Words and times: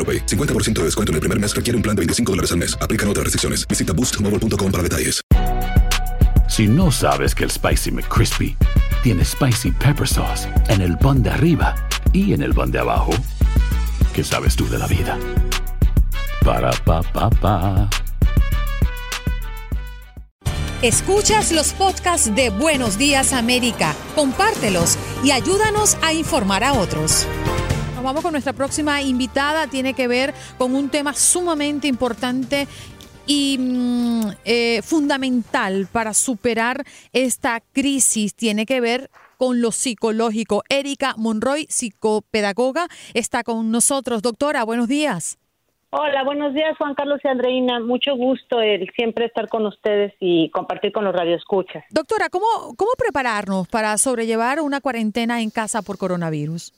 AroPay. 0.00 0.24
50% 0.24 0.72
de 0.80 0.84
descuento 0.84 1.12
en 1.12 1.16
el 1.16 1.20
primer 1.20 1.38
mes 1.38 1.54
requiere 1.54 1.76
un 1.76 1.82
plan 1.82 1.94
de 1.94 2.00
25 2.00 2.32
dólares 2.32 2.52
al 2.52 2.58
mes. 2.58 2.74
Aplican 2.80 3.06
otras 3.08 3.24
restricciones. 3.24 3.68
Visita 3.68 3.92
boostmobile.com 3.92 4.72
para 4.72 4.82
detalles. 4.82 5.20
Si 6.48 6.66
no 6.66 6.90
sabes 6.90 7.34
que 7.34 7.44
el 7.44 7.50
Spicy 7.50 7.92
McCrispy 7.92 8.56
tiene 9.04 9.24
Spicy 9.24 9.70
Pepper 9.70 10.06
Sauce 10.06 10.48
en 10.68 10.80
el 10.80 10.98
pan 10.98 11.22
de 11.22 11.30
arriba 11.30 11.74
y 12.12 12.32
en 12.32 12.42
el 12.42 12.52
pan 12.52 12.72
de 12.72 12.80
abajo, 12.80 13.12
¿qué 14.12 14.24
sabes 14.24 14.56
tú 14.56 14.68
de 14.68 14.78
la 14.78 14.88
vida? 14.88 15.16
Para, 16.44 16.72
pa, 16.84 17.02
pa, 17.02 17.30
pa. 17.30 17.88
Escuchas 20.82 21.52
los 21.52 21.72
podcasts 21.72 22.34
de 22.34 22.50
Buenos 22.50 22.98
Días 22.98 23.32
América, 23.32 23.94
compártelos 24.16 24.98
y 25.22 25.30
ayúdanos 25.30 25.96
a 26.02 26.12
informar 26.14 26.64
a 26.64 26.72
otros. 26.72 27.28
Nos 28.00 28.06
vamos 28.06 28.22
con 28.22 28.32
nuestra 28.32 28.54
próxima 28.54 29.02
invitada, 29.02 29.66
tiene 29.66 29.92
que 29.92 30.08
ver 30.08 30.32
con 30.56 30.74
un 30.74 30.88
tema 30.88 31.12
sumamente 31.12 31.86
importante 31.86 32.66
y 33.26 33.58
mm, 33.60 34.22
eh, 34.46 34.80
fundamental 34.82 35.86
para 35.92 36.14
superar 36.14 36.82
esta 37.12 37.60
crisis. 37.60 38.34
Tiene 38.34 38.64
que 38.64 38.80
ver 38.80 39.10
con 39.36 39.60
lo 39.60 39.70
psicológico. 39.70 40.62
Erika 40.70 41.12
Monroy, 41.18 41.66
psicopedagoga, 41.68 42.86
está 43.12 43.44
con 43.44 43.70
nosotros. 43.70 44.22
Doctora, 44.22 44.64
buenos 44.64 44.88
días. 44.88 45.38
Hola, 45.90 46.24
buenos 46.24 46.54
días 46.54 46.78
Juan 46.78 46.94
Carlos 46.94 47.20
y 47.22 47.28
Andreina. 47.28 47.80
Mucho 47.80 48.16
gusto 48.16 48.62
el 48.62 48.88
siempre 48.96 49.26
estar 49.26 49.46
con 49.50 49.66
ustedes 49.66 50.14
y 50.20 50.48
compartir 50.52 50.90
con 50.90 51.04
los 51.04 51.14
radioescuchas. 51.14 51.84
Doctora, 51.90 52.30
¿cómo, 52.30 52.46
¿cómo 52.78 52.92
prepararnos 52.96 53.68
para 53.68 53.98
sobrellevar 53.98 54.60
una 54.60 54.80
cuarentena 54.80 55.42
en 55.42 55.50
casa 55.50 55.82
por 55.82 55.98
coronavirus? 55.98 56.72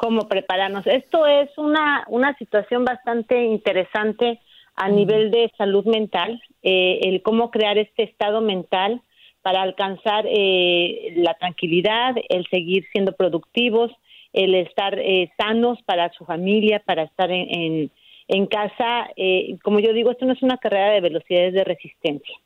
¿Cómo 0.00 0.28
prepararnos? 0.28 0.86
Esto 0.86 1.26
es 1.26 1.50
una, 1.58 2.04
una 2.08 2.34
situación 2.38 2.86
bastante 2.86 3.44
interesante 3.44 4.40
a 4.74 4.88
nivel 4.88 5.30
de 5.30 5.52
salud 5.58 5.84
mental, 5.84 6.40
eh, 6.62 7.00
el 7.02 7.20
cómo 7.20 7.50
crear 7.50 7.76
este 7.76 8.04
estado 8.04 8.40
mental 8.40 9.02
para 9.42 9.60
alcanzar 9.60 10.24
eh, 10.26 11.12
la 11.16 11.34
tranquilidad, 11.34 12.14
el 12.30 12.46
seguir 12.46 12.86
siendo 12.92 13.12
productivos, 13.12 13.90
el 14.32 14.54
estar 14.54 14.98
eh, 14.98 15.30
sanos 15.36 15.82
para 15.82 16.10
su 16.14 16.24
familia, 16.24 16.82
para 16.86 17.02
estar 17.02 17.30
en, 17.30 17.46
en, 17.50 17.90
en 18.28 18.46
casa. 18.46 19.10
Eh, 19.16 19.58
como 19.62 19.80
yo 19.80 19.92
digo, 19.92 20.12
esto 20.12 20.24
no 20.24 20.32
es 20.32 20.42
una 20.42 20.56
carrera 20.56 20.92
de 20.92 21.02
velocidades 21.02 21.52
de 21.52 21.64
resistencia. 21.64 22.36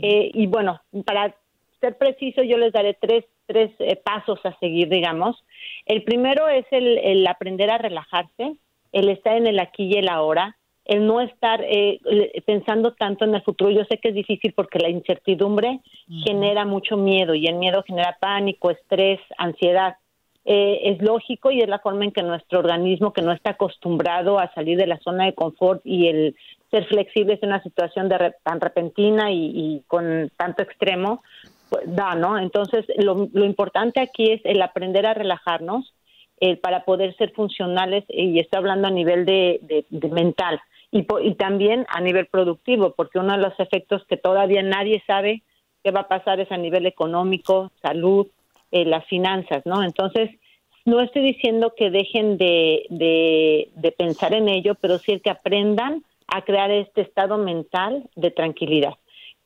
Eh, 0.00 0.30
y 0.32 0.46
bueno, 0.46 0.80
para 1.04 1.34
ser 1.80 1.98
preciso, 1.98 2.42
yo 2.42 2.56
les 2.56 2.72
daré 2.72 2.96
tres, 2.98 3.26
tres 3.46 3.70
eh, 3.78 3.96
pasos 3.96 4.38
a 4.44 4.56
seguir, 4.58 4.88
digamos. 4.88 5.42
El 5.86 6.02
primero 6.02 6.48
es 6.48 6.66
el, 6.70 6.98
el 6.98 7.26
aprender 7.26 7.70
a 7.70 7.78
relajarse, 7.78 8.56
el 8.92 9.08
estar 9.08 9.36
en 9.36 9.46
el 9.46 9.58
aquí 9.58 9.84
y 9.84 9.98
el 9.98 10.08
ahora, 10.08 10.56
el 10.84 11.06
no 11.06 11.20
estar 11.20 11.64
eh, 11.66 11.98
pensando 12.44 12.92
tanto 12.92 13.24
en 13.24 13.34
el 13.34 13.42
futuro. 13.42 13.70
Yo 13.70 13.84
sé 13.84 13.98
que 13.98 14.08
es 14.10 14.14
difícil 14.14 14.52
porque 14.52 14.78
la 14.78 14.90
incertidumbre 14.90 15.80
genera 16.24 16.64
mucho 16.66 16.96
miedo 16.96 17.34
y 17.34 17.46
el 17.46 17.54
miedo 17.54 17.82
genera 17.86 18.18
pánico, 18.20 18.70
estrés, 18.70 19.18
ansiedad. 19.38 19.96
Eh, 20.44 20.90
es 20.90 21.00
lógico 21.00 21.50
y 21.50 21.60
es 21.60 21.68
la 21.68 21.78
forma 21.78 22.04
en 22.04 22.12
que 22.12 22.22
nuestro 22.22 22.58
organismo, 22.58 23.14
que 23.14 23.22
no 23.22 23.32
está 23.32 23.52
acostumbrado 23.52 24.38
a 24.38 24.52
salir 24.52 24.76
de 24.76 24.86
la 24.86 24.98
zona 24.98 25.24
de 25.24 25.32
confort 25.32 25.80
y 25.84 26.08
el 26.08 26.36
ser 26.70 26.84
flexible 26.84 27.38
en 27.40 27.48
una 27.48 27.62
situación 27.62 28.10
de 28.10 28.18
re- 28.18 28.34
tan 28.42 28.60
repentina 28.60 29.32
y, 29.32 29.52
y 29.54 29.82
con 29.86 30.30
tanto 30.36 30.62
extremo, 30.62 31.22
da, 31.86 32.14
¿no? 32.14 32.38
Entonces, 32.38 32.84
lo, 32.96 33.28
lo 33.32 33.44
importante 33.44 34.00
aquí 34.00 34.30
es 34.30 34.40
el 34.44 34.60
aprender 34.62 35.06
a 35.06 35.14
relajarnos 35.14 35.94
eh, 36.40 36.56
para 36.56 36.84
poder 36.84 37.14
ser 37.16 37.32
funcionales, 37.32 38.04
y 38.08 38.38
estoy 38.38 38.58
hablando 38.58 38.88
a 38.88 38.90
nivel 38.90 39.24
de, 39.24 39.60
de- 39.90 40.08
mental, 40.08 40.60
y, 40.90 41.06
y 41.22 41.34
también 41.34 41.86
a 41.88 42.00
nivel 42.00 42.26
productivo, 42.26 42.94
porque 42.96 43.18
uno 43.18 43.32
de 43.36 43.42
los 43.42 43.58
efectos 43.58 44.04
que 44.06 44.16
todavía 44.16 44.62
nadie 44.62 45.02
sabe 45.06 45.42
qué 45.82 45.90
va 45.90 46.00
a 46.00 46.08
pasar 46.08 46.40
es 46.40 46.50
a 46.50 46.56
nivel 46.56 46.86
económico, 46.86 47.70
salud, 47.82 48.26
eh, 48.72 48.84
las 48.84 49.04
finanzas, 49.06 49.64
¿no? 49.64 49.82
Entonces, 49.82 50.30
no 50.84 51.00
estoy 51.00 51.22
diciendo 51.22 51.72
que 51.76 51.90
dejen 51.90 52.36
de, 52.36 52.86
de, 52.90 53.68
de 53.74 53.92
pensar 53.92 54.34
en 54.34 54.48
ello, 54.48 54.74
pero 54.74 54.98
sí 54.98 55.18
que 55.20 55.30
aprendan 55.30 56.02
a 56.26 56.42
crear 56.42 56.70
este 56.70 57.02
estado 57.02 57.38
mental 57.38 58.04
de 58.16 58.30
tranquilidad. 58.30 58.94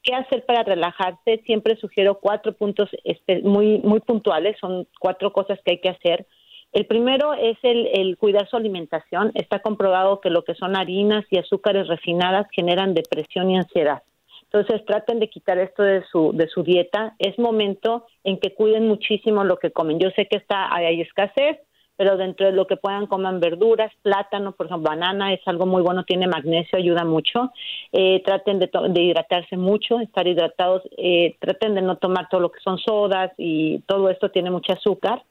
¿Qué 0.08 0.14
hacer 0.14 0.46
para 0.46 0.62
relajarse? 0.62 1.42
Siempre 1.44 1.76
sugiero 1.76 2.18
cuatro 2.18 2.54
puntos 2.54 2.88
espe- 3.04 3.42
muy, 3.42 3.76
muy 3.80 4.00
puntuales, 4.00 4.56
son 4.58 4.88
cuatro 4.98 5.34
cosas 5.34 5.58
que 5.62 5.72
hay 5.72 5.80
que 5.82 5.90
hacer. 5.90 6.26
El 6.72 6.86
primero 6.86 7.34
es 7.34 7.58
el, 7.62 7.88
el 7.92 8.16
cuidar 8.16 8.48
su 8.48 8.56
alimentación. 8.56 9.32
Está 9.34 9.60
comprobado 9.60 10.22
que 10.22 10.30
lo 10.30 10.44
que 10.44 10.54
son 10.54 10.76
harinas 10.76 11.26
y 11.28 11.36
azúcares 11.38 11.88
refinadas 11.88 12.46
generan 12.52 12.94
depresión 12.94 13.50
y 13.50 13.58
ansiedad. 13.58 14.02
Entonces 14.44 14.82
traten 14.86 15.20
de 15.20 15.28
quitar 15.28 15.58
esto 15.58 15.82
de 15.82 16.02
su, 16.10 16.32
de 16.32 16.48
su 16.48 16.62
dieta. 16.62 17.14
Es 17.18 17.38
momento 17.38 18.06
en 18.24 18.40
que 18.40 18.54
cuiden 18.54 18.88
muchísimo 18.88 19.44
lo 19.44 19.58
que 19.58 19.72
comen. 19.72 19.98
Yo 19.98 20.08
sé 20.12 20.24
que 20.24 20.38
está, 20.38 20.74
hay 20.74 21.02
escasez, 21.02 21.58
pero 21.98 22.16
dentro 22.16 22.46
de 22.46 22.52
lo 22.52 22.68
que 22.68 22.76
puedan 22.76 23.08
coman 23.08 23.40
verduras, 23.40 23.92
plátano, 24.02 24.52
por 24.52 24.66
ejemplo, 24.66 24.88
banana 24.88 25.34
es 25.34 25.40
algo 25.46 25.66
muy 25.66 25.82
bueno, 25.82 26.04
tiene 26.04 26.28
magnesio, 26.28 26.78
ayuda 26.78 27.04
mucho. 27.04 27.50
Eh, 27.90 28.22
traten 28.24 28.60
de, 28.60 29.02
hidratarse 29.02 29.56
mucho, 29.56 29.98
estar 29.98 30.24
hidratados. 30.28 30.82
Eh, 30.96 31.34
traten 31.40 31.74
de 31.74 31.82
no 31.82 31.96
tomar 31.96 32.28
todo 32.28 32.40
lo 32.40 32.52
que 32.52 32.60
son 32.60 32.78
sodas 32.78 33.32
y 33.36 33.80
todo 33.80 34.10
esto 34.10 34.30
tiene 34.30 34.48
mucho 34.48 34.74
azúcar. 34.74 35.24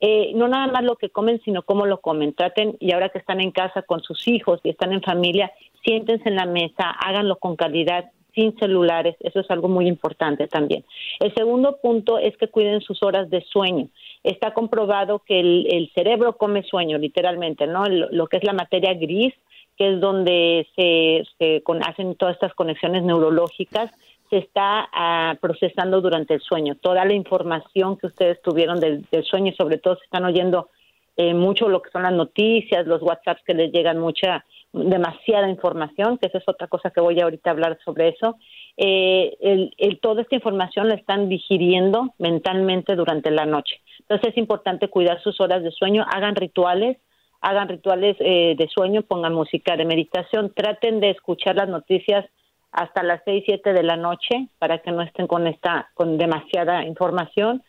Eh, 0.00 0.32
no 0.34 0.48
nada 0.48 0.66
más 0.66 0.82
lo 0.82 0.96
que 0.96 1.08
comen, 1.08 1.40
sino 1.44 1.62
cómo 1.62 1.86
lo 1.86 2.00
comen. 2.00 2.34
Traten, 2.34 2.76
y 2.80 2.90
ahora 2.90 3.10
que 3.10 3.18
están 3.18 3.40
en 3.40 3.52
casa 3.52 3.82
con 3.82 4.02
sus 4.02 4.26
hijos 4.26 4.58
y 4.64 4.70
están 4.70 4.92
en 4.92 5.02
familia, 5.02 5.52
siéntense 5.84 6.28
en 6.28 6.34
la 6.34 6.46
mesa, 6.46 6.90
háganlo 6.98 7.36
con 7.36 7.54
calidad, 7.54 8.10
sin 8.38 8.56
celulares, 8.56 9.16
eso 9.18 9.40
es 9.40 9.50
algo 9.50 9.66
muy 9.66 9.88
importante 9.88 10.46
también. 10.46 10.84
El 11.18 11.34
segundo 11.34 11.78
punto 11.82 12.18
es 12.18 12.36
que 12.36 12.46
cuiden 12.46 12.80
sus 12.80 13.02
horas 13.02 13.28
de 13.30 13.40
sueño. 13.42 13.88
Está 14.22 14.54
comprobado 14.54 15.18
que 15.26 15.40
el, 15.40 15.90
cerebro 15.92 16.36
come 16.36 16.62
sueño, 16.62 16.98
literalmente, 16.98 17.66
¿no? 17.66 17.86
Lo 17.86 18.28
que 18.28 18.36
es 18.36 18.44
la 18.44 18.52
materia 18.52 18.94
gris, 18.94 19.34
que 19.76 19.94
es 19.94 20.00
donde 20.00 20.68
se, 20.76 21.62
con- 21.64 21.82
hacen 21.82 22.14
todas 22.14 22.34
estas 22.34 22.54
conexiones 22.54 23.02
neurológicas, 23.02 23.90
se 24.30 24.38
está 24.38 24.88
ah, 24.92 25.36
procesando 25.40 26.00
durante 26.00 26.34
el 26.34 26.40
sueño. 26.40 26.76
Toda 26.76 27.04
la 27.04 27.14
información 27.14 27.96
que 27.96 28.06
ustedes 28.06 28.40
tuvieron 28.40 28.78
del, 28.78 29.04
del 29.10 29.24
sueño 29.24 29.52
sobre 29.56 29.78
todo 29.78 29.96
se 29.96 30.04
están 30.04 30.24
oyendo 30.24 30.68
eh, 31.16 31.34
mucho 31.34 31.68
lo 31.68 31.82
que 31.82 31.90
son 31.90 32.04
las 32.04 32.12
noticias, 32.12 32.86
los 32.86 33.02
WhatsApps 33.02 33.42
que 33.44 33.52
les 33.54 33.72
llegan 33.72 33.98
mucha, 33.98 34.44
demasiada 34.72 35.48
información, 35.48 36.18
que 36.18 36.26
esa 36.26 36.38
es 36.38 36.44
otra 36.48 36.66
cosa 36.68 36.90
que 36.90 37.00
voy 37.00 37.20
ahorita 37.20 37.50
a 37.50 37.52
hablar 37.52 37.78
sobre 37.84 38.08
eso. 38.08 38.36
Eh, 38.76 39.36
el, 39.40 39.74
el- 39.78 39.98
toda 40.00 40.22
esta 40.22 40.36
información 40.36 40.88
la 40.88 40.94
están 40.94 41.28
digiriendo 41.28 42.14
mentalmente 42.18 42.94
durante 42.94 43.30
la 43.30 43.46
noche. 43.46 43.80
Entonces 44.00 44.28
es 44.32 44.38
importante 44.38 44.88
cuidar 44.88 45.20
sus 45.22 45.40
horas 45.40 45.62
de 45.62 45.70
sueño, 45.70 46.04
hagan 46.12 46.36
rituales, 46.36 46.98
hagan 47.40 47.68
rituales 47.68 48.16
eh, 48.20 48.54
de 48.58 48.68
sueño, 48.68 49.02
pongan 49.02 49.32
música 49.34 49.76
de 49.76 49.84
meditación, 49.84 50.52
traten 50.54 51.00
de 51.00 51.10
escuchar 51.10 51.56
las 51.56 51.68
noticias 51.68 52.24
hasta 52.72 53.02
las 53.02 53.22
6, 53.24 53.44
7 53.46 53.72
de 53.72 53.82
la 53.82 53.96
noche 53.96 54.48
para 54.58 54.78
que 54.78 54.92
no 54.92 55.02
estén 55.02 55.26
con 55.26 55.46
esta 55.46 55.88
con 55.94 56.18
demasiada 56.18 56.84
información 56.84 57.62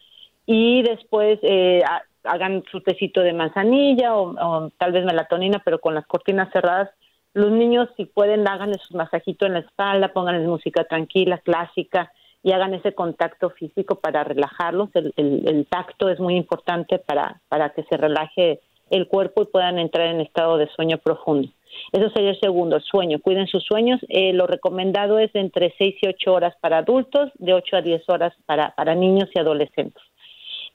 y 0.46 0.82
después 0.82 1.40
eh, 1.44 1.82
hagan 2.24 2.64
su 2.72 2.82
tecito 2.82 3.22
de 3.22 3.34
manzanilla 3.34 4.16
o, 4.16 4.72
tal 4.78 4.92
vez 4.92 5.06
melatonina 5.06 5.62
pero 5.64 5.80
con 5.80 5.96
las 5.96 6.06
cortinas 6.06 6.52
cerradas 6.52 6.90
los 7.34 7.52
niños 7.52 7.90
si 7.96 8.06
pueden 8.06 8.48
hagan 8.48 8.74
su 8.80 8.98
masajito 8.98 9.46
en 9.46 9.54
la 9.54 9.60
espalda 9.60 10.14
pónganles 10.14 10.48
música 10.48 10.84
tranquila 10.84 11.38
clásica 11.40 12.12
y 12.42 12.52
hagan 12.52 12.74
ese 12.74 12.94
contacto 12.94 13.50
físico 13.50 13.96
para 13.96 14.24
relajarlos 14.24 14.90
el, 14.94 15.14
el 15.18 15.68
tacto 15.68 16.10
es 16.10 16.20
muy 16.20 16.36
importante 16.36 17.00
para 17.00 17.42
para 17.48 17.70
que 17.70 17.84
se 17.84 17.98
relaje 17.98 18.62
el 18.90 19.08
cuerpo 19.08 19.44
y 19.44 19.46
puedan 19.46 19.78
entrar 19.78 20.08
en 20.08 20.22
estado 20.22 20.58
de 20.58 20.68
sueño 20.70 20.98
profundo 20.98 21.50
eso 21.92 22.10
sería 22.12 22.32
el 22.32 22.40
segundo, 22.40 22.76
el 22.78 22.84
sueño. 22.84 23.20
Cuiden 23.20 23.48
sus 23.48 23.64
sueños. 23.64 24.00
Eh, 24.10 24.34
lo 24.34 24.48
recomendado 24.48 25.20
es 25.20 25.34
entre 25.34 25.74
6 25.78 25.96
y 26.02 26.08
8 26.08 26.34
horas 26.34 26.56
para 26.62 26.80
adultos, 26.80 27.32
de 27.36 27.54
8 27.54 27.78
a 27.78 27.82
10 27.82 28.10
horas 28.10 28.34
para, 28.46 28.74
para 28.76 28.96
niños 28.96 29.30
y 29.34 29.40
adolescentes. 29.40 30.04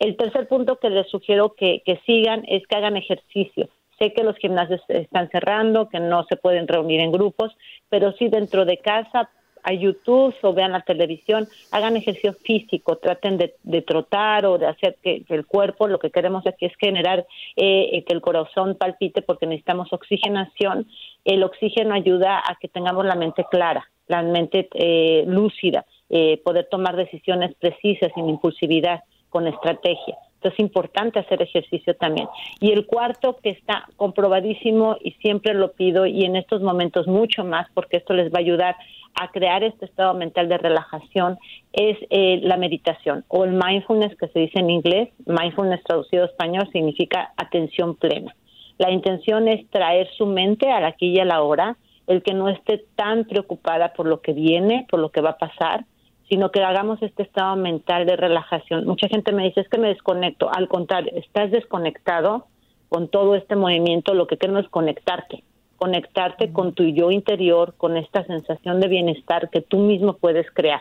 El 0.05 0.19
tercer 0.19 0.47
punto 0.49 0.79
que 0.79 0.91
les 0.91 1.09
sugiero 1.09 1.55
que, 1.55 1.83
que 1.83 1.99
sigan 2.05 2.45
es 2.47 2.67
que 2.67 2.77
hagan 2.77 2.99
ejercicio. 2.99 3.71
Sé 3.99 4.13
que 4.13 4.23
los 4.23 4.37
gimnasios 4.37 4.83
están 4.89 5.31
cerrando, 5.31 5.89
que 5.89 5.99
no 5.99 6.25
se 6.25 6.37
pueden 6.37 6.69
reunir 6.69 7.01
en 7.01 7.11
grupos, 7.11 7.57
pero 7.89 8.13
sí 8.13 8.29
dentro 8.29 8.67
de 8.67 8.77
casa 8.77 9.31
a 9.63 9.73
YouTube 9.73 10.35
o 10.43 10.53
vean 10.53 10.73
la 10.73 10.83
televisión, 10.83 11.49
hagan 11.71 11.97
ejercicio 11.97 12.35
físico, 12.35 12.99
traten 12.99 13.39
de, 13.39 13.81
trotar 13.81 14.45
o 14.45 14.59
de 14.59 14.67
hacer 14.67 14.99
que, 15.03 15.25
el 15.27 15.47
cuerpo, 15.47 15.89
lo 15.89 15.99
que 15.99 16.11
queremos 16.11 16.47
aquí 16.47 16.67
es 16.67 16.77
generar 16.79 17.27
eh, 17.57 18.05
que 18.07 18.13
el 18.13 18.21
corazón 18.21 18.75
palpite 18.75 19.23
porque 19.23 19.47
necesitamos 19.47 19.91
oxigenación. 19.91 20.87
El 21.25 21.43
oxígeno 21.45 21.95
ayuda 21.95 22.43
a 22.47 22.57
que 22.61 22.69
tengamos 22.69 23.07
la 23.07 23.15
mente 23.15 23.47
clara, 23.51 23.91
la 24.07 24.21
mente 24.21 24.69
eh, 24.75 25.25
lúcida, 25.27 25.87
eh, 26.11 26.43
poder 26.45 26.69
tomar 26.71 26.95
decisiones 26.95 27.55
precisas 27.55 28.13
sin 28.15 28.29
impulsividad, 28.29 29.01
con 29.35 29.49
estrategia. 29.49 30.17
Entonces 30.37 30.61
es 30.61 30.61
importante 30.61 31.19
hacer 31.19 31.43
ejercicio 31.43 31.97
también. 31.97 32.29
Y 32.61 32.71
el 32.71 32.87
cuarto 32.87 33.37
que 33.43 33.51
está 33.51 33.89
comprobadísimo 33.97 34.97
y 35.03 35.11
siempre 35.23 35.55
lo 35.55 35.73
pido 35.73 36.07
y 36.07 36.25
en 36.25 36.37
estos 36.37 36.63
momentos 36.63 37.09
mucho 37.09 37.43
más 37.43 37.67
porque 37.75 37.97
esto 37.97 38.15
les 38.15 38.33
va 38.33 38.37
a 38.37 38.43
ayudar 38.43 38.77
a 39.17 39.33
crear 39.33 39.65
este 39.65 39.87
estado 39.87 40.15
mental 40.15 40.49
de 40.49 40.59
relajación 40.59 41.37
es 41.73 41.99
eh, 42.11 42.39
la 42.43 42.57
meditación 42.57 43.25
o 43.27 43.45
el 43.45 43.53
mindfulness 43.53 44.17
que 44.17 44.29
se 44.29 44.39
dice 44.39 44.61
en 44.61 44.71
inglés. 44.71 45.09
Mindfulness 45.27 45.83
traducido 45.83 46.27
español 46.27 46.69
significa 46.73 47.33
atención 47.37 47.97
plena. 47.97 48.37
La 48.79 48.93
intención 48.93 49.49
es 49.49 49.69
traer 49.71 50.09
su 50.17 50.27
mente 50.27 50.71
a 50.71 50.81
la 50.81 50.89
aquí 50.89 51.09
y 51.09 51.19
a 51.19 51.25
la 51.25 51.43
hora, 51.43 51.77
el 52.07 52.23
que 52.23 52.35
no 52.35 52.49
esté 52.49 52.85
tan 52.95 53.25
preocupada 53.25 53.95
por 53.95 54.07
lo 54.07 54.21
que 54.21 54.33
viene, 54.33 54.87
por 54.89 55.01
lo 55.01 55.11
que 55.11 55.21
va 55.21 55.31
a 55.31 55.39
pasar, 55.39 55.85
sino 56.29 56.51
que 56.51 56.63
hagamos 56.63 57.03
este 57.03 57.23
estado 57.23 57.57
mental 57.57 58.07
de 58.07 58.17
relajación. 58.17 58.87
Mucha 58.87 59.09
gente 59.09 59.33
me 59.33 59.45
dice, 59.45 59.61
es 59.61 59.69
que 59.69 59.79
me 59.79 59.89
desconecto. 59.89 60.51
Al 60.53 60.69
contrario, 60.69 61.13
estás 61.15 61.51
desconectado 61.51 62.47
con 62.89 63.09
todo 63.09 63.35
este 63.35 63.57
movimiento, 63.57 64.15
lo 64.15 64.27
que 64.27 64.37
queremos 64.37 64.65
es 64.65 64.71
conectarte 64.71 65.43
conectarte 65.77 66.53
con 66.53 66.73
tu 66.73 66.85
yo 66.85 67.11
interior, 67.11 67.75
con 67.77 67.97
esta 67.97 68.25
sensación 68.25 68.81
de 68.81 68.89
bienestar 68.89 69.51
que 69.51 69.61
tú 69.61 69.79
mismo 69.79 70.15
puedes 70.15 70.51
crear. 70.53 70.81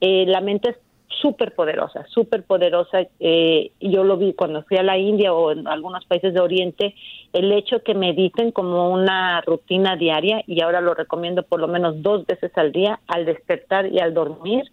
Eh, 0.00 0.26
la 0.26 0.40
mente 0.40 0.70
es 0.70 0.76
súper 1.20 1.54
poderosa, 1.54 2.04
súper 2.08 2.44
poderosa. 2.44 3.06
Eh, 3.20 3.72
yo 3.80 4.04
lo 4.04 4.16
vi 4.16 4.32
cuando 4.34 4.62
fui 4.64 4.76
a 4.76 4.82
la 4.82 4.98
India 4.98 5.32
o 5.32 5.52
en 5.52 5.66
algunos 5.66 6.04
países 6.06 6.34
de 6.34 6.40
Oriente, 6.40 6.94
el 7.32 7.52
hecho 7.52 7.82
que 7.82 7.94
mediten 7.94 8.52
como 8.52 8.90
una 8.90 9.40
rutina 9.42 9.96
diaria, 9.96 10.42
y 10.46 10.60
ahora 10.60 10.80
lo 10.80 10.94
recomiendo 10.94 11.42
por 11.42 11.60
lo 11.60 11.68
menos 11.68 12.02
dos 12.02 12.26
veces 12.26 12.52
al 12.56 12.72
día, 12.72 13.00
al 13.06 13.24
despertar 13.24 13.86
y 13.86 13.98
al 13.98 14.14
dormir. 14.14 14.64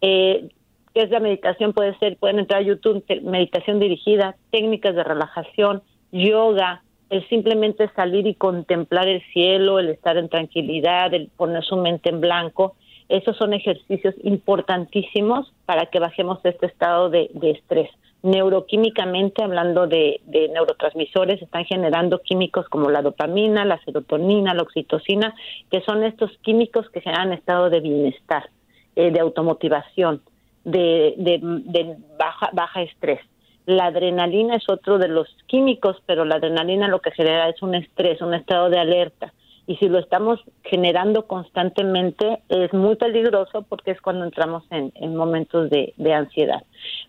Eh, 0.00 0.48
¿Qué 0.94 1.02
es 1.02 1.10
la 1.10 1.20
meditación? 1.20 1.72
Puede 1.72 1.98
ser, 1.98 2.16
pueden 2.16 2.38
entrar 2.38 2.60
a 2.60 2.64
YouTube, 2.64 3.04
meditación 3.22 3.78
dirigida, 3.78 4.36
técnicas 4.50 4.94
de 4.94 5.04
relajación, 5.04 5.82
yoga, 6.10 6.82
el 7.10 7.28
simplemente 7.28 7.90
salir 7.94 8.26
y 8.26 8.34
contemplar 8.34 9.06
el 9.06 9.22
cielo, 9.32 9.78
el 9.78 9.90
estar 9.90 10.16
en 10.16 10.28
tranquilidad, 10.28 11.12
el 11.14 11.28
poner 11.36 11.62
su 11.64 11.76
mente 11.76 12.08
en 12.08 12.20
blanco, 12.20 12.76
esos 13.08 13.36
son 13.36 13.52
ejercicios 13.52 14.14
importantísimos 14.22 15.52
para 15.64 15.86
que 15.86 16.00
bajemos 16.00 16.40
este 16.44 16.66
estado 16.66 17.08
de, 17.10 17.30
estrés. 17.42 17.90
Neuroquímicamente, 18.22 19.44
hablando 19.44 19.86
de, 19.86 20.20
neurotransmisores, 20.52 21.40
están 21.40 21.64
generando 21.64 22.20
químicos 22.20 22.68
como 22.68 22.90
la 22.90 23.02
dopamina, 23.02 23.64
la 23.64 23.78
serotonina, 23.84 24.54
la 24.54 24.62
oxitocina, 24.62 25.34
que 25.70 25.82
son 25.82 26.02
estos 26.02 26.36
químicos 26.42 26.90
que 26.90 27.00
generan 27.00 27.32
estado 27.32 27.70
de 27.70 27.80
bienestar, 27.80 28.50
eh, 28.96 29.10
de 29.12 29.20
automotivación, 29.20 30.22
de, 30.64 31.14
de 31.16 31.96
baja, 32.18 32.50
baja 32.52 32.82
estrés. 32.82 33.20
La 33.66 33.86
adrenalina 33.86 34.56
es 34.56 34.68
otro 34.68 34.98
de 34.98 35.08
los 35.08 35.28
químicos, 35.46 35.96
pero 36.06 36.24
la 36.24 36.36
adrenalina 36.36 36.88
lo 36.88 37.00
que 37.00 37.10
genera 37.12 37.48
es 37.48 37.62
un 37.62 37.74
estrés, 37.74 38.20
un 38.20 38.34
estado 38.34 38.70
de 38.70 38.78
alerta. 38.78 39.32
Y 39.66 39.76
si 39.76 39.88
lo 39.88 39.98
estamos 39.98 40.40
generando 40.62 41.26
constantemente, 41.26 42.40
es 42.48 42.72
muy 42.72 42.94
peligroso 42.94 43.62
porque 43.62 43.90
es 43.90 44.00
cuando 44.00 44.24
entramos 44.24 44.62
en, 44.70 45.16
momentos 45.16 45.70
de, 45.70 45.92
ansiedad. 46.12 46.62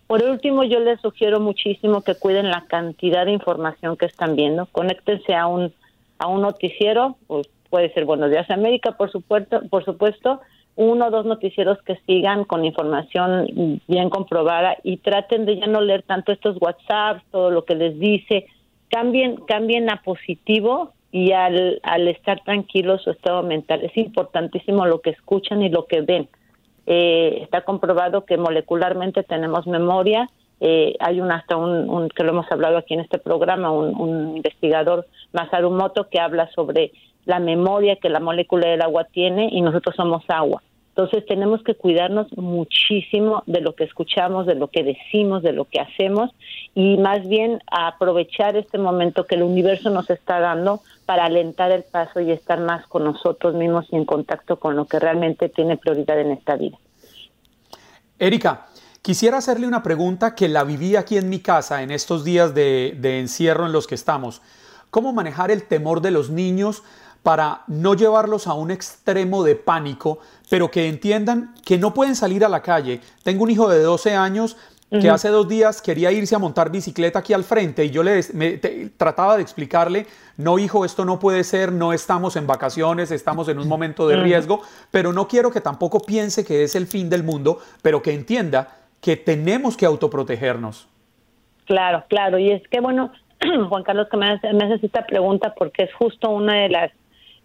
Por 0.08 0.22
último, 0.24 0.64
yo 0.64 0.80
les 0.80 1.00
sugiero 1.00 1.38
muchísimo 1.38 2.02
que 2.02 2.16
cuiden 2.16 2.50
la 2.50 2.64
cantidad 2.66 3.26
de 3.26 3.32
información 3.32 3.96
que 3.96 4.06
están 4.06 4.34
viendo. 4.34 4.66
Conéctense 4.66 5.34
a 5.34 5.46
un, 5.46 5.72
a 6.18 6.26
un 6.26 6.42
noticiero, 6.42 7.16
pues 7.28 7.48
puede 7.70 7.92
ser 7.92 8.04
Buenos 8.04 8.30
Días 8.30 8.50
América, 8.50 8.92
por 8.92 9.12
supuesto, 9.12 9.60
por 9.70 9.84
supuesto, 9.84 10.40
uno 10.74 11.06
o 11.06 11.10
dos 11.10 11.26
noticieros 11.26 11.82
que 11.82 11.96
sigan 12.06 12.44
con 12.44 12.64
información 12.64 13.80
bien 13.86 14.10
comprobada 14.10 14.76
y 14.82 14.98
traten 14.98 15.44
de 15.44 15.58
ya 15.58 15.66
no 15.66 15.80
leer 15.80 16.02
tanto 16.02 16.32
estos 16.32 16.56
WhatsApps, 16.60 17.24
todo 17.30 17.50
lo 17.50 17.64
que 17.64 17.74
les 17.74 17.98
dice, 17.98 18.46
cambien, 18.88 19.36
cambien 19.46 19.90
a 19.90 20.02
positivo 20.02 20.92
y 21.10 21.32
al, 21.32 21.80
al 21.82 22.08
estar 22.08 22.42
tranquilos 22.44 23.02
su 23.02 23.10
estado 23.10 23.42
mental. 23.42 23.82
Es 23.82 23.96
importantísimo 23.96 24.86
lo 24.86 25.00
que 25.00 25.10
escuchan 25.10 25.62
y 25.62 25.68
lo 25.68 25.86
que 25.86 26.02
ven. 26.02 26.28
Eh, 26.86 27.40
está 27.42 27.62
comprobado 27.62 28.24
que 28.24 28.36
molecularmente 28.36 29.22
tenemos 29.22 29.66
memoria. 29.66 30.28
Eh, 30.60 30.96
hay 31.00 31.20
un 31.20 31.30
hasta 31.30 31.56
un, 31.56 32.08
que 32.08 32.24
lo 32.24 32.30
hemos 32.30 32.50
hablado 32.50 32.78
aquí 32.78 32.94
en 32.94 33.00
este 33.00 33.18
programa, 33.18 33.70
un, 33.70 33.98
un 34.00 34.36
investigador 34.36 35.06
Masaru 35.32 35.70
Moto 35.70 36.08
que 36.08 36.18
habla 36.18 36.50
sobre 36.52 36.92
la 37.24 37.38
memoria 37.38 37.96
que 37.96 38.08
la 38.08 38.20
molécula 38.20 38.68
del 38.68 38.82
agua 38.82 39.04
tiene 39.04 39.48
y 39.52 39.60
nosotros 39.60 39.94
somos 39.96 40.24
agua. 40.28 40.62
Entonces 40.98 41.26
tenemos 41.26 41.62
que 41.62 41.76
cuidarnos 41.76 42.26
muchísimo 42.36 43.44
de 43.46 43.60
lo 43.60 43.76
que 43.76 43.84
escuchamos, 43.84 44.46
de 44.46 44.56
lo 44.56 44.66
que 44.66 44.82
decimos, 44.82 45.44
de 45.44 45.52
lo 45.52 45.64
que 45.64 45.78
hacemos 45.78 46.32
y 46.74 46.96
más 46.96 47.28
bien 47.28 47.62
aprovechar 47.70 48.56
este 48.56 48.78
momento 48.78 49.24
que 49.24 49.36
el 49.36 49.44
universo 49.44 49.90
nos 49.90 50.10
está 50.10 50.40
dando 50.40 50.80
para 51.06 51.26
alentar 51.26 51.70
el 51.70 51.84
paso 51.84 52.18
y 52.18 52.32
estar 52.32 52.58
más 52.58 52.84
con 52.88 53.04
nosotros 53.04 53.54
mismos 53.54 53.86
y 53.92 53.96
en 53.96 54.06
contacto 54.06 54.58
con 54.58 54.74
lo 54.74 54.86
que 54.86 54.98
realmente 54.98 55.48
tiene 55.48 55.76
prioridad 55.76 56.18
en 56.18 56.32
esta 56.32 56.56
vida. 56.56 56.76
Erika, 58.18 58.66
quisiera 59.00 59.36
hacerle 59.36 59.68
una 59.68 59.84
pregunta 59.84 60.34
que 60.34 60.48
la 60.48 60.64
viví 60.64 60.96
aquí 60.96 61.16
en 61.16 61.28
mi 61.28 61.38
casa 61.38 61.84
en 61.84 61.92
estos 61.92 62.24
días 62.24 62.56
de, 62.56 62.96
de 62.98 63.20
encierro 63.20 63.66
en 63.66 63.70
los 63.70 63.86
que 63.86 63.94
estamos. 63.94 64.42
¿Cómo 64.90 65.12
manejar 65.12 65.52
el 65.52 65.68
temor 65.68 66.00
de 66.00 66.10
los 66.10 66.30
niños 66.30 66.82
para 67.22 67.62
no 67.66 67.94
llevarlos 67.94 68.46
a 68.46 68.54
un 68.54 68.70
extremo 68.70 69.42
de 69.42 69.56
pánico, 69.56 70.20
pero 70.48 70.70
que 70.70 70.88
entiendan 70.88 71.54
que 71.64 71.78
no 71.78 71.92
pueden 71.92 72.16
salir 72.16 72.44
a 72.44 72.48
la 72.48 72.62
calle. 72.62 73.00
Tengo 73.22 73.44
un 73.44 73.50
hijo 73.50 73.68
de 73.68 73.82
12 73.82 74.14
años 74.14 74.56
que 74.90 75.10
hace 75.10 75.28
dos 75.28 75.46
días 75.46 75.82
quería 75.82 76.10
irse 76.10 76.34
a 76.34 76.38
montar 76.38 76.70
bicicleta 76.70 77.18
aquí 77.18 77.34
al 77.34 77.44
frente 77.44 77.84
y 77.84 77.90
yo 77.90 78.02
le 78.02 78.22
trataba 78.96 79.36
de 79.36 79.42
explicarle, 79.42 80.06
no 80.38 80.58
hijo, 80.58 80.84
esto 80.84 81.04
no 81.04 81.18
puede 81.18 81.44
ser, 81.44 81.72
no 81.72 81.92
estamos 81.92 82.36
en 82.36 82.46
vacaciones, 82.46 83.10
estamos 83.10 83.48
en 83.48 83.58
un 83.58 83.68
momento 83.68 84.08
de 84.08 84.16
riesgo, 84.16 84.62
pero 84.90 85.12
no 85.12 85.28
quiero 85.28 85.50
que 85.50 85.60
tampoco 85.60 86.00
piense 86.00 86.44
que 86.44 86.62
es 86.62 86.74
el 86.74 86.86
fin 86.86 87.10
del 87.10 87.22
mundo, 87.22 87.58
pero 87.82 88.00
que 88.00 88.14
entienda 88.14 88.68
que 89.02 89.16
tenemos 89.16 89.76
que 89.76 89.84
autoprotegernos. 89.84 90.88
Claro, 91.66 92.04
claro, 92.08 92.38
y 92.38 92.52
es 92.52 92.66
que 92.68 92.80
bueno, 92.80 93.12
Juan 93.68 93.82
Carlos, 93.82 94.08
que 94.10 94.16
me 94.16 94.30
haces 94.30 94.82
esta 94.82 95.04
pregunta 95.04 95.54
porque 95.54 95.82
es 95.82 95.94
justo 95.94 96.30
una 96.30 96.62
de 96.62 96.70
las 96.70 96.92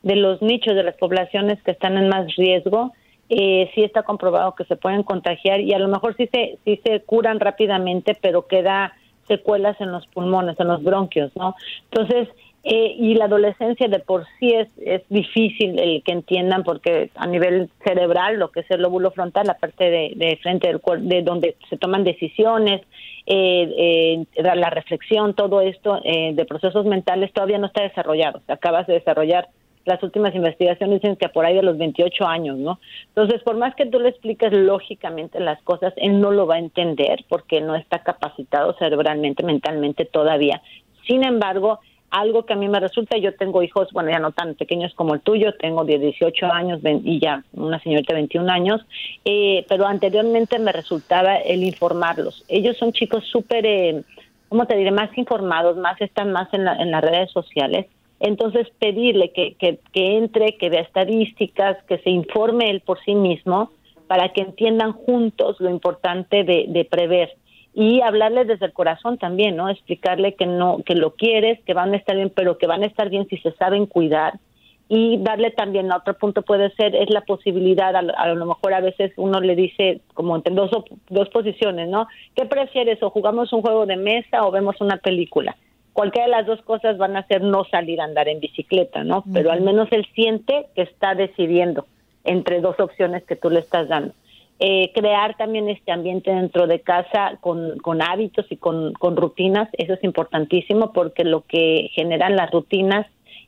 de 0.03 0.15
los 0.15 0.41
nichos 0.41 0.75
de 0.75 0.83
las 0.83 0.95
poblaciones 0.95 1.61
que 1.63 1.71
están 1.71 1.97
en 1.97 2.09
más 2.09 2.35
riesgo, 2.35 2.93
eh, 3.29 3.71
sí 3.73 3.83
está 3.83 4.03
comprobado 4.03 4.53
que 4.53 4.65
se 4.65 4.75
pueden 4.75 5.03
contagiar 5.03 5.61
y 5.61 5.73
a 5.73 5.79
lo 5.79 5.87
mejor 5.87 6.15
sí 6.17 6.29
se, 6.31 6.57
sí 6.65 6.79
se 6.83 7.01
curan 7.01 7.39
rápidamente, 7.39 8.15
pero 8.21 8.47
queda 8.47 8.93
secuelas 9.27 9.79
en 9.79 9.91
los 9.91 10.05
pulmones, 10.07 10.59
en 10.59 10.67
los 10.67 10.83
bronquios, 10.83 11.31
¿no? 11.35 11.55
Entonces, 11.89 12.27
eh, 12.65 12.95
y 12.97 13.15
la 13.15 13.25
adolescencia 13.25 13.89
de 13.89 13.99
por 13.99 14.25
sí 14.39 14.53
es, 14.53 14.69
es 14.77 15.01
difícil 15.09 15.77
el 15.79 16.01
que 16.03 16.13
entiendan 16.13 16.63
porque 16.63 17.09
a 17.15 17.27
nivel 17.27 17.69
cerebral, 17.85 18.37
lo 18.37 18.51
que 18.51 18.61
es 18.61 18.71
el 18.71 18.81
lóbulo 18.81 19.11
frontal, 19.11 19.47
la 19.47 19.57
parte 19.57 19.89
de, 19.89 20.39
frente 20.41 20.67
del 20.67 20.79
cuerpo, 20.79 21.05
de 21.05 21.23
donde 21.23 21.57
se 21.69 21.77
toman 21.77 22.05
decisiones, 22.05 22.81
eh, 23.25 24.25
eh, 24.35 24.43
la 24.43 24.69
reflexión, 24.69 25.33
todo 25.33 25.61
esto 25.61 25.99
eh, 26.03 26.31
de 26.33 26.45
procesos 26.45 26.85
mentales 26.85 27.33
todavía 27.33 27.57
no 27.57 27.67
está 27.67 27.83
desarrollado. 27.83 28.41
Se 28.45 28.53
acabas 28.53 28.87
de 28.87 28.93
desarrollar 28.93 29.49
las 29.85 30.01
últimas 30.01 30.33
investigaciones 30.33 31.01
dicen 31.01 31.15
que 31.15 31.29
por 31.29 31.45
ahí 31.45 31.55
de 31.55 31.63
los 31.63 31.77
28 31.77 32.25
años, 32.25 32.57
¿no? 32.57 32.79
Entonces, 33.09 33.41
por 33.43 33.57
más 33.57 33.75
que 33.75 33.85
tú 33.85 33.99
le 33.99 34.09
expliques 34.09 34.53
lógicamente 34.53 35.39
las 35.39 35.61
cosas, 35.63 35.93
él 35.97 36.21
no 36.21 36.31
lo 36.31 36.47
va 36.47 36.55
a 36.55 36.59
entender 36.59 37.25
porque 37.27 37.61
no 37.61 37.75
está 37.75 37.99
capacitado 37.99 38.73
cerebralmente, 38.73 39.43
mentalmente 39.43 40.05
todavía. 40.05 40.61
Sin 41.05 41.23
embargo, 41.23 41.79
algo 42.13 42.45
que 42.45 42.53
a 42.53 42.55
mí 42.55 42.69
me 42.69 42.79
resulta, 42.79 43.17
yo 43.17 43.35
tengo 43.35 43.63
hijos, 43.63 43.89
bueno, 43.91 44.11
ya 44.11 44.19
no 44.19 44.31
tan 44.31 44.53
pequeños 44.53 44.93
como 44.93 45.15
el 45.15 45.21
tuyo, 45.21 45.55
tengo 45.55 45.83
de 45.83 45.97
18 45.97 46.45
años 46.45 46.79
y 46.83 47.19
ya 47.19 47.43
una 47.53 47.79
señorita 47.79 48.13
de 48.13 48.19
21 48.19 48.51
años, 48.51 48.85
eh, 49.25 49.65
pero 49.67 49.87
anteriormente 49.87 50.59
me 50.59 50.71
resultaba 50.71 51.37
el 51.37 51.63
informarlos. 51.63 52.45
Ellos 52.47 52.77
son 52.77 52.93
chicos 52.93 53.25
súper, 53.25 53.65
eh, 53.65 54.03
¿cómo 54.47 54.67
te 54.67 54.77
diré?, 54.77 54.91
más 54.91 55.17
informados, 55.17 55.75
más 55.75 55.99
están 56.01 56.31
más 56.31 56.53
en, 56.53 56.67
en 56.67 56.91
las 56.91 57.01
redes 57.01 57.31
sociales. 57.31 57.87
Entonces, 58.23 58.69
pedirle 58.79 59.33
que, 59.33 59.55
que, 59.55 59.79
que 59.91 60.17
entre, 60.17 60.55
que 60.55 60.69
vea 60.69 60.79
estadísticas, 60.79 61.75
que 61.89 61.97
se 61.97 62.09
informe 62.09 62.69
él 62.69 62.79
por 62.79 63.03
sí 63.03 63.15
mismo, 63.15 63.69
para 64.07 64.29
que 64.29 64.39
entiendan 64.39 64.93
juntos 64.93 65.59
lo 65.59 65.69
importante 65.69 66.45
de, 66.45 66.67
de 66.69 66.85
prever. 66.85 67.35
Y 67.73 67.99
hablarle 67.99 68.45
desde 68.45 68.67
el 68.67 68.71
corazón 68.71 69.17
también, 69.17 69.57
¿no? 69.57 69.67
Explicarle 69.67 70.35
que 70.35 70.45
no, 70.45 70.83
que 70.85 70.95
lo 70.95 71.15
quieres, 71.15 71.59
que 71.65 71.73
van 71.73 71.93
a 71.93 71.97
estar 71.97 72.15
bien, 72.15 72.31
pero 72.33 72.57
que 72.57 72.65
van 72.65 72.83
a 72.83 72.85
estar 72.85 73.09
bien 73.09 73.27
si 73.27 73.35
se 73.39 73.51
saben 73.55 73.87
cuidar. 73.87 74.39
Y 74.87 75.17
darle 75.17 75.51
también 75.51 75.91
otro 75.91 76.13
punto 76.13 76.43
puede 76.43 76.73
ser 76.75 76.95
es 76.95 77.09
la 77.09 77.21
posibilidad 77.21 77.93
a, 77.93 78.27
lo 78.33 78.45
mejor 78.45 78.73
a 78.73 78.79
veces 78.79 79.11
uno 79.17 79.41
le 79.41 79.55
dice 79.55 79.99
como 80.13 80.35
en 80.35 80.55
dos 80.55 80.71
dos 81.09 81.29
posiciones 81.29 81.87
no 81.87 82.05
qué 82.35 82.45
prefieres 82.45 83.01
o 83.01 83.09
jugamos 83.09 83.53
un 83.53 83.61
juego 83.61 83.85
de 83.85 83.95
mesa 83.95 84.45
o 84.45 84.51
vemos 84.51 84.75
una 84.81 84.97
película 84.97 85.55
cualquiera 85.93 86.25
de 86.25 86.31
las 86.31 86.45
dos 86.45 86.61
cosas 86.63 86.97
van 86.97 87.15
a 87.15 87.25
ser 87.27 87.41
no 87.41 87.63
salir 87.65 88.01
a 88.01 88.05
andar 88.05 88.27
en 88.27 88.39
bicicleta 88.39 89.03
no 89.03 89.23
pero 89.31 89.51
al 89.51 89.61
menos 89.61 89.87
él 89.91 90.05
siente 90.13 90.67
que 90.75 90.81
está 90.81 91.15
decidiendo 91.15 91.85
entre 92.23 92.61
dos 92.61 92.79
opciones 92.79 93.23
que 93.23 93.35
tú 93.35 93.49
le 93.49 93.59
estás 93.59 93.87
dando. 93.87 94.13
Eh, 94.59 94.91
crear 94.93 95.35
también 95.35 95.67
este 95.67 95.91
ambiente 95.91 96.31
dentro 96.31 96.67
de 96.67 96.79
casa 96.79 97.37
con, 97.41 97.77
con 97.79 98.01
hábitos 98.01 98.45
y 98.49 98.55
con, 98.55 98.93
con, 98.93 99.17
rutinas, 99.17 99.67
eso 99.73 99.93
es 99.93 100.03
importantísimo 100.03 100.93
porque 100.93 101.23
lo 101.23 101.41
que 101.41 101.89
generan 101.93 102.35
las 102.35 102.51
rutinas 102.51 103.07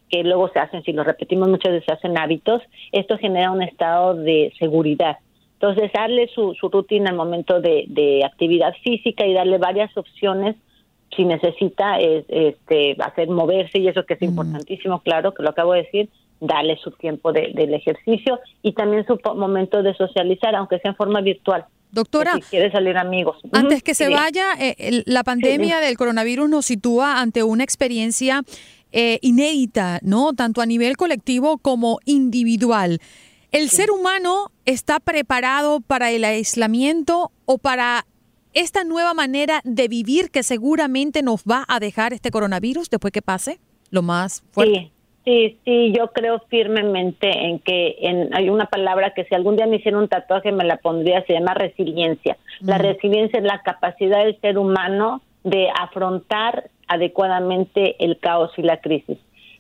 que 0.10 0.24
luego 0.24 0.50
se 0.50 0.60
hacen, 0.60 0.84
si 0.84 0.92
lo 0.92 1.04
repetimos 1.04 1.48
muchas 1.48 1.74
veces, 1.74 1.86
se 1.86 1.94
hacen 1.94 2.18
hábitos, 2.18 2.62
esto 2.92 3.18
genera 3.18 3.52
un 3.52 3.62
estado 3.62 4.16
de 4.16 4.52
seguridad. 4.60 5.18
Entonces, 5.54 5.92
darle 5.94 6.28
su, 6.28 6.54
su 6.56 6.70
rutina 6.70 7.12
al 7.12 7.16
momento 7.16 7.62
de, 7.62 7.86
de 7.88 8.26
actividad 8.26 8.74
física 8.84 9.26
y 9.26 9.34
darle 9.34 9.58
varias 9.58 9.96
opciones 9.96 10.56
si 11.16 11.26
necesita 11.26 12.00
este, 12.00 12.96
hacer 13.00 13.30
moverse 13.30 13.80
y 13.80 13.88
eso 13.88 14.06
que 14.06 14.16
es 14.16 14.22
importantísimo, 14.22 15.02
claro, 15.02 15.34
que 15.34 15.44
lo 15.44 15.50
acabo 15.50 15.74
de 15.74 15.84
decir, 15.84 16.10
darle 16.40 16.78
su 16.78 16.92
tiempo 16.92 17.32
del 17.32 17.74
ejercicio 17.74 18.40
y 18.62 18.74
también 18.74 19.06
su 19.06 19.20
momento 19.36 19.82
de 19.84 19.94
socializar, 19.94 20.56
aunque 20.56 20.80
sea 20.80 20.92
en 20.92 20.98
forma 20.98 21.22
virtual. 21.22 21.66
Doctora, 21.92 22.34
si 22.34 22.42
quiere 22.42 22.72
salir 22.72 22.98
amigos. 22.98 23.38
Antes 23.54 23.82
que 23.82 23.94
se 23.96 24.10
vaya, 24.10 24.48
eh, 24.60 25.04
la 25.06 25.24
pandemia 25.24 25.80
del 25.80 25.96
coronavirus 25.96 26.50
nos 26.50 26.66
sitúa 26.66 27.22
ante 27.22 27.44
una 27.44 27.64
experiencia 27.64 28.42
eh, 28.92 29.20
inédita, 29.22 30.00
¿no? 30.04 30.34
Tanto 30.34 30.62
a 30.62 30.66
nivel 30.66 30.98
colectivo 30.98 31.58
como 31.58 32.00
individual. 32.06 33.00
¿El 33.52 33.70
ser 33.70 33.92
humano 33.92 34.52
está 34.66 35.00
preparado 35.00 35.80
para 35.80 36.12
el 36.12 36.26
aislamiento 36.26 37.32
o 37.46 37.58
para 37.58 38.06
esta 38.56 38.84
nueva 38.84 39.14
manera 39.14 39.62
de 39.64 39.88
vivir 39.88 40.32
que 40.32 40.42
seguramente 40.42 41.22
nos 41.22 41.44
va 41.44 41.66
a 41.68 41.80
dejar 41.80 42.14
este 42.14 42.32
coronavirus 42.32 42.90
después 42.90 43.12
que 43.12 43.22
pase? 43.22 43.60
Lo 43.92 44.02
más 44.02 44.44
fuerte. 44.52 44.92
Sí, 45.26 45.58
sí, 45.66 45.92
yo 45.92 46.12
creo 46.12 46.40
firmemente 46.50 47.28
en 47.28 47.60
que 47.60 47.96
en, 48.00 48.34
hay 48.36 48.50
una 48.50 48.68
palabra 48.68 49.14
que 49.16 49.26
si 49.26 49.34
algún 49.34 49.56
día 49.56 49.66
me 49.66 49.78
hiciera 49.78 49.98
un 49.98 50.08
tatuaje 50.08 50.52
me 50.52 50.64
la 50.64 50.78
pondría, 50.78 51.26
se 51.26 51.34
llama 51.34 51.56
resiliencia. 51.56 52.38
La 52.62 52.78
resiliencia 52.78 53.40
es 53.40 53.46
la 53.46 53.62
capacidad 53.64 54.24
del 54.24 54.40
ser 54.40 54.60
humano 54.60 55.22
de 55.44 55.68
afrontar 55.70 56.70
adecuadamente 56.88 57.96
el 58.04 58.20
caos 58.20 58.52
y 58.58 58.62
la 58.62 58.82
crisis. 58.82 59.18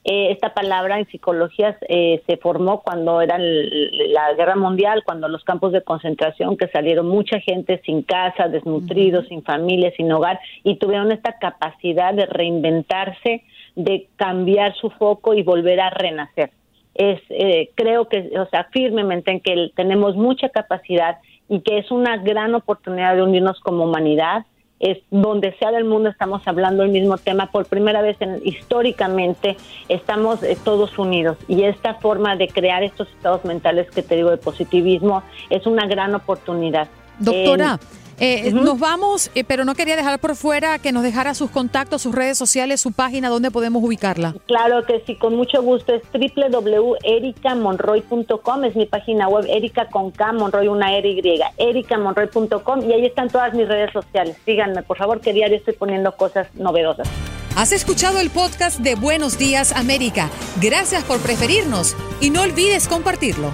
Eh, 0.08 0.32
esta 0.32 0.54
palabra 0.54 1.00
en 1.00 1.08
psicología 1.08 1.76
eh, 1.90 2.22
se 2.28 2.38
formó 2.38 2.84
cuando 2.84 3.22
era 3.22 3.40
la 3.40 4.34
guerra 4.36 4.56
mundial, 4.56 5.02
cuando 5.04 5.28
los 5.28 5.44
campos 5.44 5.72
de 5.72 5.82
concentración, 5.82 6.58
que 6.58 6.68
salieron 6.68 7.08
mucha 7.08 7.40
gente 7.40 7.82
sin 7.84 8.04
casa, 8.04 8.48
desnutridos, 8.48 9.28
sin 9.28 9.42
familia, 9.42 9.92
sin 9.98 10.12
hogar, 10.12 10.40
y 10.64 10.76
tuvieron 10.76 11.12
esta 11.12 11.40
capacidad 11.40 12.14
de 12.14 12.28
reinventarse 12.28 13.44
de 13.76 14.08
cambiar 14.16 14.76
su 14.76 14.92
foco 14.92 15.34
y 15.34 15.42
volver 15.42 15.82
a 15.82 15.90
renacer. 15.90 16.52
Es, 16.94 17.20
eh, 17.30 17.72
creo 17.74 18.08
que, 18.08 18.32
o 18.40 18.46
sea, 18.50 18.66
firmemente 18.72 19.32
en 19.32 19.40
que 19.40 19.72
tenemos 19.76 20.16
mucha 20.16 20.50
capacidad 20.50 21.18
y 21.50 21.62
que 21.62 21.80
es 21.80 21.90
una 21.90 22.18
gran 22.18 22.54
oportunidad 22.54 23.16
de 23.16 23.24
unirnos 23.24 23.60
como 23.60 23.86
humanidad. 23.86 24.46
Es 24.80 25.00
donde 25.10 25.56
sea 25.58 25.72
del 25.72 25.86
mundo 25.86 26.10
estamos 26.10 26.48
hablando 26.48 26.84
el 26.84 26.90
mismo 26.90 27.18
tema. 27.18 27.48
Por 27.52 27.66
primera 27.66 28.02
vez 28.02 28.18
en, 28.20 28.42
históricamente 28.44 29.58
estamos 29.90 30.44
eh, 30.44 30.58
todos 30.64 30.98
unidos 30.98 31.38
y 31.48 31.64
esta 31.64 31.96
forma 31.96 32.36
de 32.36 32.48
crear 32.48 32.84
estos 32.84 33.08
estados 33.10 33.46
mentales 33.46 33.90
que 33.90 34.02
te 34.02 34.16
digo 34.16 34.32
de 34.32 34.38
positivismo 34.38 35.24
es 35.50 35.66
una 35.66 35.88
gran 35.88 36.14
oportunidad. 36.16 36.88
Doctora. 37.20 37.80
Eh, 37.82 38.05
nos 38.54 38.80
vamos, 38.80 39.30
eh, 39.36 39.44
pero 39.44 39.66
no 39.66 39.76
quería 39.76 39.96
dejar 39.96 40.20
por 40.20 40.36
fuera 40.36 40.80
que 40.80 40.92
nos 40.92 41.04
dejara 41.04 41.34
sus 41.34 41.52
contactos, 41.52 42.02
sus 42.02 42.16
redes 42.16 42.38
sociales, 42.38 42.82
su 42.82 42.92
página, 42.92 43.30
donde 43.30 43.52
podemos 43.52 43.82
ubicarla. 43.84 44.36
Claro 44.48 44.84
que 44.86 45.02
sí, 45.06 45.16
con 45.16 45.36
mucho 45.36 45.62
gusto. 45.62 45.94
Es 45.94 46.02
www.ericamonroy.com, 46.14 48.64
es 48.64 48.76
mi 48.76 48.86
página 48.86 49.28
web, 49.28 49.46
Erika 49.50 49.90
con 49.90 50.12
K, 50.12 50.32
Monroy, 50.34 50.68
una 50.68 50.96
R 50.96 51.10
Y, 51.10 51.42
ericamonroy.com 51.58 52.90
y 52.90 52.94
ahí 52.94 53.06
están 53.06 53.30
todas 53.30 53.54
mis 53.54 53.68
redes 53.68 53.92
sociales. 53.92 54.38
Síganme, 54.46 54.84
por 54.84 54.98
favor, 54.98 55.20
que 55.22 55.34
diario 55.34 55.58
estoy 55.58 55.74
poniendo 55.74 56.16
cosas 56.16 56.48
novedosas. 56.56 57.08
Has 57.56 57.72
escuchado 57.72 58.20
el 58.20 58.30
podcast 58.32 58.80
de 58.80 58.96
Buenos 58.96 59.38
Días 59.38 59.72
América. 59.72 60.30
Gracias 60.62 61.06
por 61.06 61.22
preferirnos 61.22 61.96
y 62.20 62.30
no 62.30 62.42
olvides 62.42 62.90
compartirlo. 62.90 63.54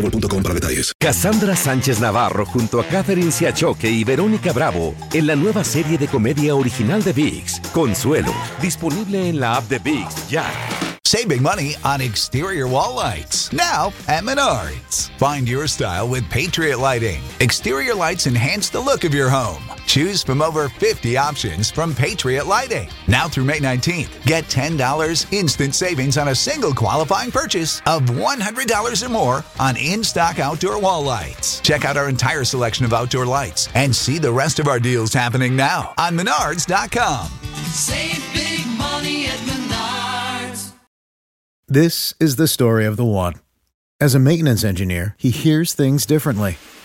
para 0.01 0.53
detalles. 0.53 0.93
Cassandra 0.99 1.55
Sánchez 1.55 1.99
Navarro 1.99 2.45
junto 2.45 2.79
a 2.79 2.85
Catherine 2.85 3.31
Siachoque 3.31 3.89
y 3.89 4.03
Verónica 4.03 4.51
Bravo 4.53 4.95
en 5.13 5.27
la 5.27 5.35
nueva 5.35 5.63
serie 5.63 5.97
de 5.97 6.07
comedia 6.07 6.55
original 6.55 7.03
de 7.03 7.13
VIX, 7.13 7.59
Consuelo, 7.73 8.33
disponible 8.61 9.29
en 9.29 9.39
la 9.39 9.57
app 9.57 9.67
de 9.69 9.79
VIX 9.79 10.29
ya. 10.29 10.45
Saving 11.05 11.41
money 11.41 11.75
on 11.83 11.99
exterior 11.99 12.67
wall 12.67 12.95
lights. 12.95 13.51
Now 13.51 13.91
at 14.07 14.23
Menards. 14.23 15.09
Find 15.17 15.45
your 15.45 15.67
style 15.67 16.07
with 16.07 16.23
Patriot 16.29 16.79
Lighting. 16.79 17.21
Exterior 17.41 17.93
lights 17.93 18.27
enhance 18.27 18.69
the 18.69 18.79
look 18.79 19.03
of 19.03 19.13
your 19.13 19.29
home. 19.29 19.61
Choose 19.91 20.23
from 20.23 20.41
over 20.41 20.69
50 20.69 21.17
options 21.17 21.69
from 21.69 21.93
Patriot 21.93 22.47
Lighting. 22.47 22.89
Now 23.09 23.27
through 23.27 23.43
May 23.43 23.59
19th, 23.59 24.23
get 24.25 24.45
$10 24.45 25.33
instant 25.33 25.75
savings 25.75 26.17
on 26.17 26.29
a 26.29 26.33
single 26.33 26.73
qualifying 26.73 27.29
purchase 27.29 27.81
of 27.85 28.03
$100 28.03 29.05
or 29.05 29.09
more 29.09 29.43
on 29.59 29.75
in 29.75 30.01
stock 30.01 30.39
outdoor 30.39 30.79
wall 30.79 31.03
lights. 31.03 31.59
Check 31.59 31.83
out 31.83 31.97
our 31.97 32.07
entire 32.07 32.45
selection 32.45 32.85
of 32.85 32.93
outdoor 32.93 33.25
lights 33.25 33.67
and 33.75 33.93
see 33.93 34.17
the 34.17 34.31
rest 34.31 34.59
of 34.59 34.69
our 34.69 34.79
deals 34.79 35.11
happening 35.11 35.57
now 35.57 35.93
on 35.97 36.17
Menards.com. 36.17 37.27
Save 37.65 38.23
big 38.33 38.65
money 38.77 39.25
at 39.25 39.39
Menards. 39.39 40.71
This 41.67 42.13
is 42.17 42.37
the 42.37 42.47
story 42.47 42.85
of 42.85 42.95
the 42.95 43.03
one. 43.03 43.33
As 43.99 44.15
a 44.15 44.19
maintenance 44.19 44.63
engineer, 44.63 45.15
he 45.19 45.31
hears 45.31 45.73
things 45.73 46.05
differently. 46.05 46.55